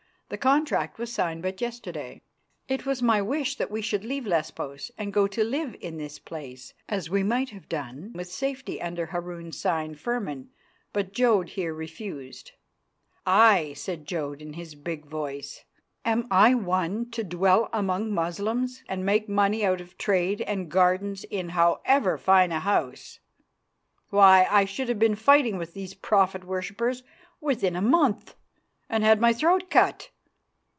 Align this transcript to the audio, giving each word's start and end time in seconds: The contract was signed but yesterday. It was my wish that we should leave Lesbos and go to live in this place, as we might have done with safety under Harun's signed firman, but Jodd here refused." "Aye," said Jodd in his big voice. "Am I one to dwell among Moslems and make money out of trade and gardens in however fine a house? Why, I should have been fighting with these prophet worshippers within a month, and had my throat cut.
The 0.29 0.37
contract 0.37 0.97
was 0.97 1.11
signed 1.11 1.41
but 1.43 1.59
yesterday. 1.59 2.21
It 2.69 2.85
was 2.85 3.01
my 3.01 3.21
wish 3.21 3.57
that 3.57 3.69
we 3.69 3.81
should 3.81 4.05
leave 4.05 4.25
Lesbos 4.25 4.89
and 4.97 5.11
go 5.11 5.27
to 5.27 5.43
live 5.43 5.75
in 5.81 5.97
this 5.97 6.19
place, 6.19 6.73
as 6.87 7.09
we 7.09 7.21
might 7.21 7.49
have 7.49 7.67
done 7.67 8.13
with 8.15 8.31
safety 8.31 8.81
under 8.81 9.07
Harun's 9.07 9.59
signed 9.59 9.99
firman, 9.99 10.49
but 10.93 11.11
Jodd 11.11 11.49
here 11.49 11.73
refused." 11.73 12.53
"Aye," 13.25 13.73
said 13.75 14.05
Jodd 14.05 14.41
in 14.41 14.53
his 14.53 14.73
big 14.73 15.05
voice. 15.05 15.65
"Am 16.05 16.27
I 16.31 16.55
one 16.55 17.11
to 17.11 17.25
dwell 17.25 17.67
among 17.73 18.13
Moslems 18.13 18.85
and 18.87 19.05
make 19.05 19.27
money 19.27 19.65
out 19.65 19.81
of 19.81 19.97
trade 19.97 20.39
and 20.43 20.71
gardens 20.71 21.25
in 21.25 21.49
however 21.49 22.17
fine 22.17 22.53
a 22.53 22.61
house? 22.61 23.19
Why, 24.11 24.47
I 24.49 24.63
should 24.63 24.87
have 24.87 24.97
been 24.97 25.15
fighting 25.15 25.57
with 25.57 25.73
these 25.73 25.93
prophet 25.93 26.45
worshippers 26.45 27.03
within 27.41 27.75
a 27.75 27.81
month, 27.81 28.35
and 28.89 29.03
had 29.03 29.19
my 29.19 29.33
throat 29.33 29.69
cut. 29.69 30.07